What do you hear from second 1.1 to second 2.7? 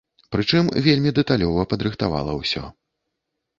дэталёва падрыхтавала ўсё.